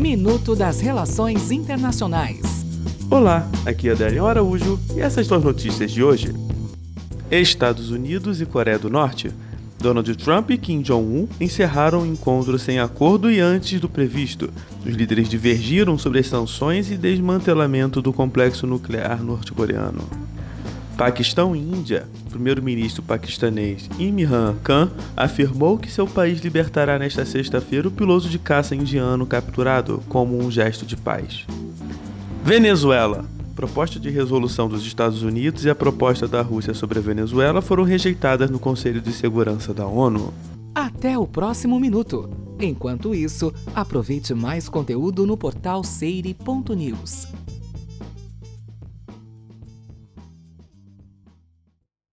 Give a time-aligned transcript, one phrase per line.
[0.00, 2.40] Minuto das Relações Internacionais.
[3.10, 6.34] Olá, aqui é Adélio Araújo e essas são as notícias de hoje.
[7.30, 9.30] Estados Unidos e Coreia do Norte.
[9.78, 14.50] Donald Trump e Kim Jong-un encerraram o encontro sem acordo e antes do previsto.
[14.86, 20.00] Os líderes divergiram sobre as sanções e desmantelamento do complexo nuclear norte-coreano.
[21.00, 22.06] Paquistão e Índia.
[22.26, 28.38] O primeiro-ministro paquistanês Imran Khan afirmou que seu país libertará nesta sexta-feira o piloto de
[28.38, 31.46] caça indiano capturado como um gesto de paz.
[32.44, 33.24] Venezuela.
[33.56, 37.82] Proposta de resolução dos Estados Unidos e a proposta da Rússia sobre a Venezuela foram
[37.82, 40.34] rejeitadas no Conselho de Segurança da ONU.
[40.74, 42.28] Até o próximo minuto.
[42.60, 47.26] Enquanto isso, aproveite mais conteúdo no portal seire.news.